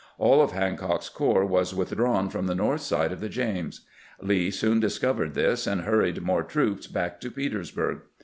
AU 0.19 0.39
of 0.41 0.51
Hancock's 0.53 1.09
corps 1.09 1.45
was 1.45 1.75
withdrawn 1.75 2.27
from 2.27 2.47
the 2.47 2.55
north 2.55 2.81
side 2.81 3.11
of 3.11 3.19
the 3.19 3.29
James. 3.29 3.81
Lee 4.19 4.49
soon 4.49 4.79
discovered 4.79 5.35
this, 5.35 5.67
and' 5.67 5.81
hurried 5.81 6.23
more 6.23 6.41
troops 6.41 6.87
back 6.87 7.21
to 7.21 7.29
Petersburg. 7.29 7.99